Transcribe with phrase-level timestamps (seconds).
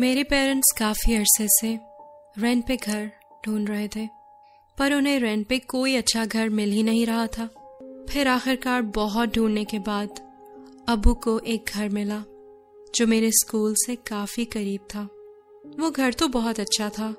[0.00, 1.68] मेरे पेरेंट्स काफ़ी अरसे से
[2.38, 3.10] रेंट पे घर
[3.46, 4.06] ढूंढ रहे थे,
[4.78, 7.46] पर उन्हें रेंट पे कोई अच्छा घर मिल ही नहीं रहा था।
[8.10, 10.20] फिर आखिरकार बहुत ढूँढने के बाद
[10.88, 12.22] अबू को एक घर मिला,
[12.94, 15.02] जो मेरे स्कूल से काफ़ी करीब था।
[15.80, 17.14] वो घर तो बहुत अच्छा था,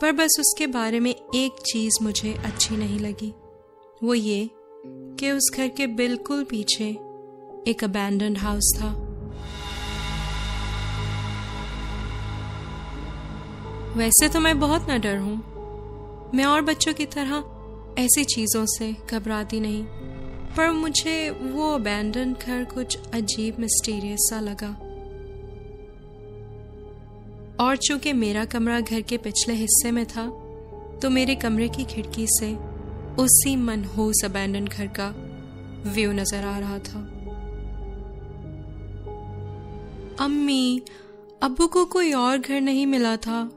[0.00, 3.32] पर बस उसके बारे में एक चीज़ मुझे अच्छी नहीं लगी।
[4.02, 4.48] वो ये
[5.18, 6.88] कि उस घर के बिल्कुल पीछे
[7.70, 9.05] एक अबैंडन हाउस था।
[13.96, 18.90] वैसे तो मैं बहुत न डर हूँ। मैं और बच्चों की तरह ऐसी चीज़ों से
[19.10, 19.84] घबराती नहीं,
[20.56, 24.68] पर मुझे वो अबैंडन घर कुछ अजीब मिस्टीरियस सा लगा।
[27.60, 30.26] और चूँकि मेरा कमरा घर के पिछले हिस्से में था
[31.02, 32.54] तो मेरे कमरे की खिड़की से
[33.22, 35.12] उसी मनहूस अबैंडन घर का
[35.86, 36.98] व्यू नज़र आ रहा था।
[40.20, 40.82] अम्मी,
[41.42, 43.48] अबू को कोई और घर नहीं मिला था।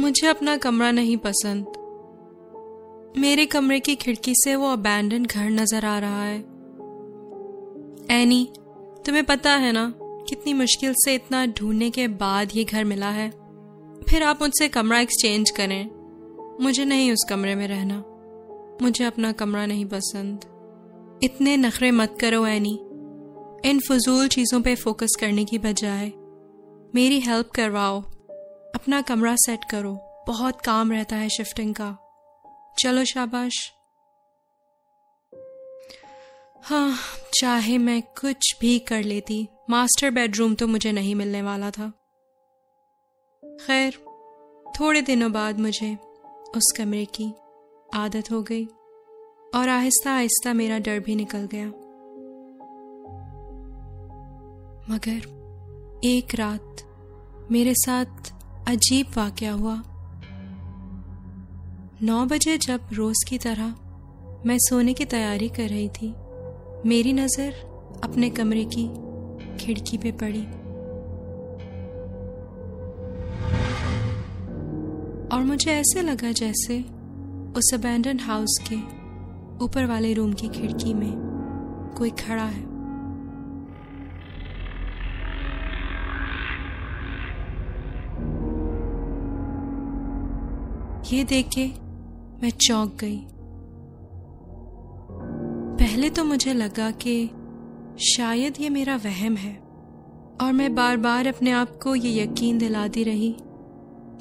[0.00, 1.66] मुझे अपना कमरा नहीं पसंद।
[3.18, 6.38] मेरे कमरे की खिड़की से वो अबैंडन घर नज़र आ रहा है।
[8.10, 8.52] एनी
[9.06, 13.30] तुम्हें पता है ना, कितनी मुश्किल से इतना ढूँढने के बाद ये घर मिला है।
[14.08, 15.90] फिर आप मुझसे कमरा एक्सचेंज करें।
[16.60, 18.04] मुझे नहीं उस कमरे में रहना।
[18.82, 20.40] मुझे अपना कमरा नहीं पसंद।
[21.22, 22.74] इतने नखरे मत करो एनी
[23.64, 26.12] इन फजूल चीज़ों पे फोकस करने की बजाय।
[26.94, 28.02] मेरी हेल्प करवाओ।
[28.84, 29.92] अपना कमरा सेट करो।
[30.26, 31.96] बहुत काम रहता है शिफ्टिंग का।
[32.78, 33.72] चलो शाबाश।
[36.62, 36.96] हाँ
[37.40, 41.88] चाहे मैं कुछ भी कर लेती, मास्टर बेडरूम तो मुझे नहीं मिलने वाला था।
[43.66, 43.92] खैर,
[44.80, 45.94] थोड़े दिनों बाद मुझे
[46.56, 47.32] उस कमरे की
[47.94, 48.66] आदत हो गई
[49.54, 51.66] और आहिस्ता आहिस्ता मेरा डर भी निकल गया।
[54.94, 56.76] मगर एक रात
[57.50, 58.33] मेरे साथ
[58.68, 59.74] अजीब वाक्य हुआ।
[62.02, 63.74] नौ बजे जब रोज की तरह
[64.46, 66.08] मैं सोने की तैयारी कर रही थी,
[66.86, 67.54] मेरी नज़र
[68.04, 68.86] अपने कमरे की
[69.56, 70.42] खिड़की पे पड़ी।
[75.28, 76.80] और मुझे ऐसे लगा जैसे
[77.56, 78.76] उस अबैंडन हाउस के
[79.64, 81.12] ऊपर वाले रूम की खिड़की में
[81.98, 82.73] कोई खड़ा है।
[91.04, 91.64] ये देख के
[92.42, 93.18] मैं चौंक गई।
[95.78, 97.26] पहले तो मुझे लगा कि
[98.06, 99.54] शायद ये मेरा वहम है,
[100.42, 103.34] और मैं बार बार अपने आप को ये यकीन दिलाती रही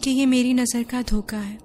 [0.04, 1.58] कि ये मेरी नज़र का धोखा है।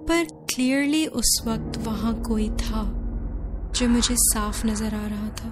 [0.00, 2.84] पर क्लियरली उस वक्त वहाँ कोई था
[3.76, 5.50] जो मुझे साफ़ नज़र आ रहा था।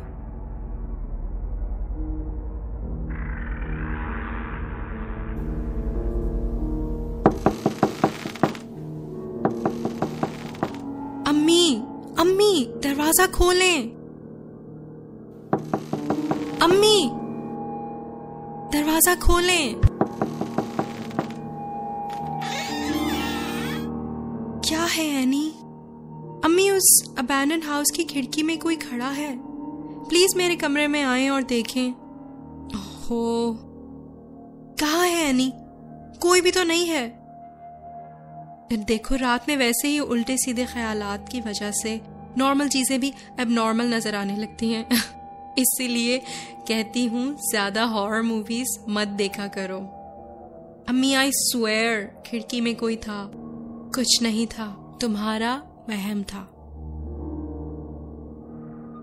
[13.07, 13.83] दरवाज़ा खोलें।
[16.63, 17.11] अम्मी,
[18.73, 19.75] दरवाज़ा खोलें।
[24.61, 25.51] क्या है, एनी?
[26.45, 29.39] अम्मी, उस अबैंडन हाउस की खिड़की में कोई खड़ा है?
[30.09, 31.91] प्लीज़ मेरे कमरे में आए और देखें।
[33.07, 33.57] हो
[34.81, 35.53] कहा है, एनी?
[36.23, 37.09] कोई भी तो नहीं है।
[38.73, 43.51] देखो, रात में वैसे ही उल्टे सीधे ख्यालात की वजह से नॉर्मल चीज़ें भी अब
[43.51, 44.87] नॉर्मल नज़र आने लगती हैं।
[45.59, 46.19] इसीलिए
[46.69, 49.79] कहती हूँ, ज़्यादा हॉरर मूवीज़ मत देखा करो।
[50.89, 53.31] अम्मी आई स्वेयर खिड़की में कोई था,
[53.95, 54.67] कुछ नहीं था,
[55.01, 55.55] तुम्हारा
[55.89, 56.41] वहम था।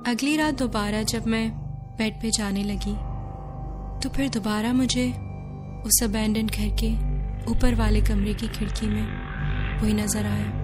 [0.08, 1.50] अगली रात दोबारा जब मैं
[1.98, 2.96] बेड पे जाने लगी
[4.02, 5.10] तो फिर दोबारा मुझे
[5.86, 6.92] उस अबैंडन घर के
[7.52, 9.06] ऊपर वाले कमरे की खिड़की में
[9.82, 10.63] वही नज़र आया।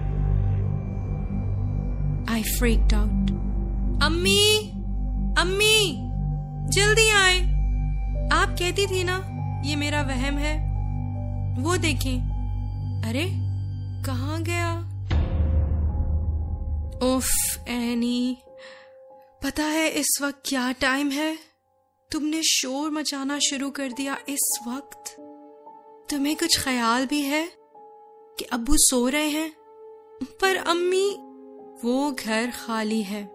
[2.30, 3.30] आई फ्रीक्ड आउट
[4.02, 4.70] अम्मी
[5.38, 5.96] अम्मी
[6.72, 7.40] जल्दी आए।
[8.32, 9.16] आप कहती थी ना
[9.64, 10.54] ये मेरा वहम है।
[11.62, 12.18] वो देखें।
[13.04, 13.26] अरे
[14.06, 14.78] कहा गया?
[17.16, 17.28] उफ
[17.68, 18.38] एनी
[19.42, 21.38] पता है इस वक्त क्या टाइम है?
[22.10, 25.16] तुमने शोर मचाना शुरू कर दिया इस वक्त।
[26.10, 27.52] तुम्हें कुछ ख्याल भी है
[28.38, 29.50] कि अब्बू सो रहे हैं?
[30.22, 31.29] पर अम्मी
[31.84, 33.30] वो घर खाली है।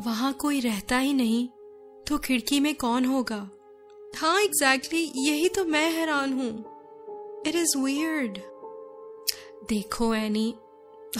[0.00, 1.48] वहाँ कोई रहता ही नहीं
[2.06, 3.50] तो खिड़की में कौन होगा?
[4.16, 6.64] हाँ एग्जैक्टली exactly, यही तो मैं हैरान हूँ।
[7.46, 8.38] इट इज़ वियर्ड
[9.68, 10.54] देखो एनी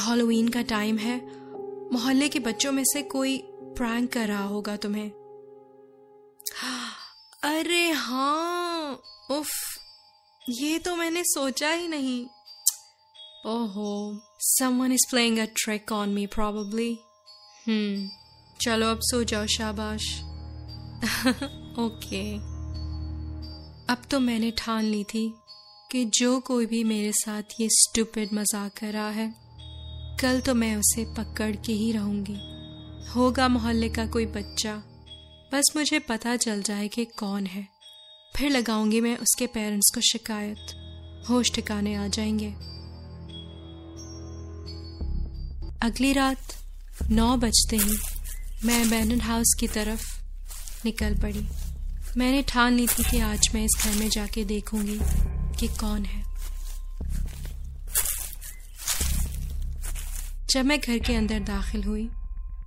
[0.01, 1.45] हॉलोवीन का टाइम है।
[1.93, 3.45] मोहल्ले के बच्चों में से कोई
[3.77, 5.11] प्रैंक कर रहा होगा तुम्हें।
[7.45, 9.51] अरे हाँ उफ
[10.49, 12.27] ये तो मैंने सोचा ही नहीं।
[13.47, 16.99] ओहो someone is playing a trick on me probably
[17.69, 18.09] hmm
[18.61, 20.21] चलो अब सो जाओ, शाबाश।
[21.79, 22.35] ओके
[23.93, 25.35] अब तो मैंने ठान ली थी
[25.93, 29.35] कि जो कोई भी मेरे साथ ये स्टूपिड मज़ाक कर रहा है,
[30.21, 32.37] कल तो मैं उसे पकड़ के ही रहूँगी।
[33.11, 34.83] होगा मोहल्ले का कोई बच्चा।
[35.53, 37.69] बस मुझे पता चल जाए कि कौन है।
[38.37, 40.67] फिर लगाऊँगी मैं उसके पेरेंट्स को शिकायत।
[41.31, 42.74] होश ठिकाने आ जाएँगे।
[45.85, 46.53] अगली रात
[47.11, 47.97] नौ बजते ही
[48.65, 50.05] मैं अबैंडन हाउस की तरफ़
[50.85, 51.45] निकल पड़ी।
[52.17, 54.99] मैंने ठान ली थी कि आज मैं इस घर में जाके देखूँगी
[55.59, 56.23] कि कौन है।
[60.51, 62.09] जब मैं घर के अंदर दाखिल हुई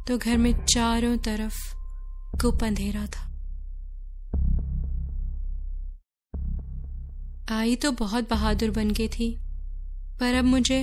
[0.07, 1.57] तो घर में चारों तरफ़
[2.41, 3.23] गुप अंधेरा था।
[7.51, 9.31] आई तो बहुत बहादुर बन गई थी,
[10.19, 10.79] पर अब मुझे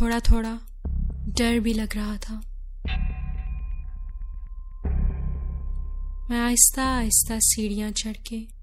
[0.00, 0.58] थोड़ा थोड़ा
[1.28, 2.40] डर भी लग रहा था।
[6.30, 8.58] मैं आहिस्ता आहिस्ता सीढ़ियाँ चढ़ के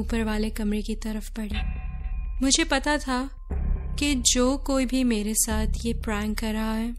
[0.00, 1.58] ऊपर वाले कमरे की तरफ़ बढ़ी।
[2.42, 3.30] मुझे पता था
[3.98, 6.90] कि जो कोई भी मेरे साथ ये प्रैंक कर रहा है,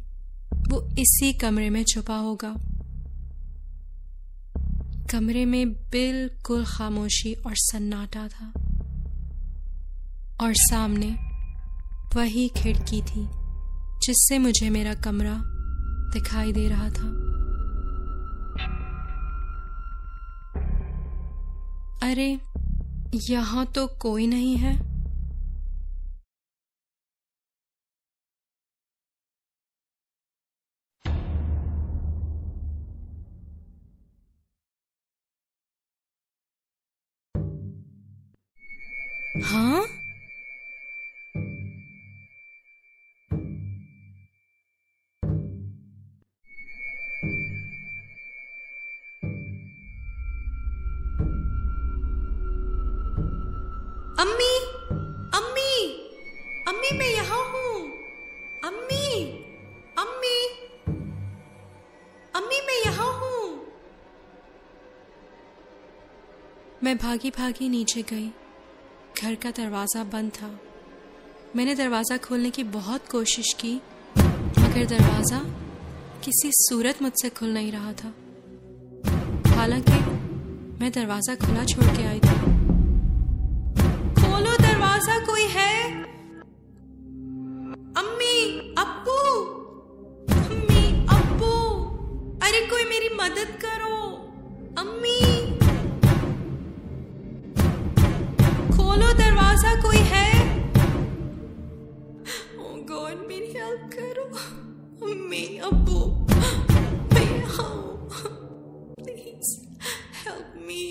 [0.53, 2.55] वो इसी कमरे में छुपा होगा।
[5.11, 8.53] कमरे में बिल्कुल खामोशी और सन्नाटा था।
[10.41, 11.15] और सामने
[12.15, 13.44] वही खिड़की थी।
[14.05, 15.41] जिससे मुझे मेरा कमरा
[16.13, 17.25] दिखाई दे रहा था।
[22.11, 22.39] अरे,
[23.29, 24.95] यहाँ तो कोई नहीं है।
[39.43, 40.04] हाँ?
[59.15, 59.25] अम्मी
[59.97, 60.37] अम्मी
[62.35, 63.65] अम्मी मैं यहाँ हूँ।
[66.83, 68.27] मैं भागी भागी नीचे गई।
[69.23, 70.49] घर का दरवाज़ा बंद था।
[71.55, 73.73] मैंने दरवाज़ा खोलने की बहुत कोशिश की
[74.17, 75.39] मगर दरवाज़ा
[76.25, 78.13] किसी सूरत मुझसे खुल नहीं रहा था।
[79.55, 79.99] हालाँकि
[80.81, 82.35] मैं दरवाज़ा खुला छोड़ के आई थी।
[84.15, 85.73] खोलो दरवाज़ा कोई है?
[93.25, 93.95] मदद करो,
[94.79, 95.21] अम्मी।
[98.73, 100.29] खोलो दरवाज़ा, कोई है?
[102.57, 104.25] ओ गॉड मेरी हेल्प करो।
[105.09, 105.99] अम्मी अब्बू
[107.13, 107.73] मैं यहाँ
[109.01, 109.51] प्लीज़
[110.67, 110.87] मैं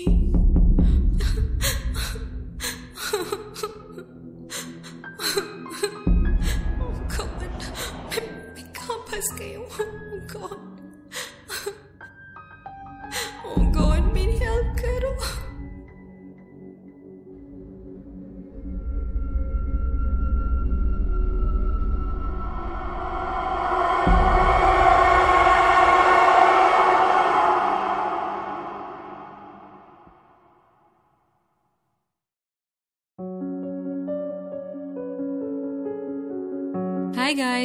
[10.33, 10.74] कहाँ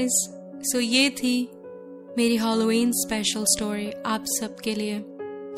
[0.00, 0.28] गाइस
[0.72, 1.48] सो ये थी
[2.18, 4.98] मेरी हॉलोवीन स्पेशल स्टोरी आप सबके लिए।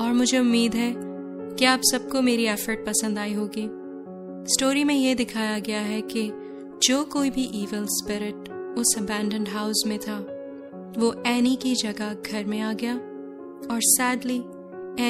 [0.01, 0.95] और मुझे उम्मीद है
[1.57, 3.69] कि आप सबको मेरी एफर्ट पसंद आई होगी।
[4.55, 6.33] स्टोरी में ये दिखाया गया है कि
[6.83, 10.19] जो कोई भी इवल स्पिरिट उस अबैंडन हाउस में था,
[10.99, 12.95] वो एनी की जगह घर में आ गया
[13.71, 14.39] और सैडली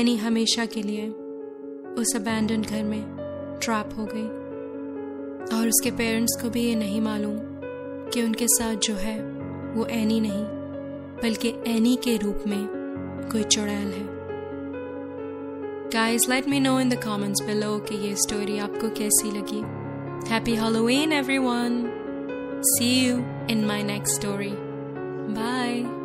[0.00, 1.08] एनी हमेशा के लिए
[1.94, 3.02] उस अबैंडन घर में
[3.62, 4.42] ट्रैप हो गई।
[5.56, 7.51] और उसके पेरेंट्स को भी ये नहीं मालूम
[8.12, 9.22] कि उनके साथ जो है
[9.74, 10.44] वो एनी नहीं
[11.22, 12.66] बल्कि एनी के रूप में
[13.32, 14.22] कोई चुड़ैल है।
[15.88, 19.82] Guys, let me know in the comments below कि ये स्टोरी आपको कैसी लगी।
[20.28, 21.90] Happy Halloween everyone
[22.64, 23.16] see you
[23.50, 24.52] in my next story
[25.34, 26.01] bye